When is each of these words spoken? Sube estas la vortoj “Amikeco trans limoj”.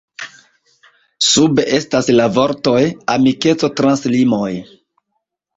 Sube 1.31 1.65
estas 1.79 2.09
la 2.17 2.25
vortoj 2.39 2.81
“Amikeco 3.17 3.73
trans 3.81 4.05
limoj”. 4.17 4.51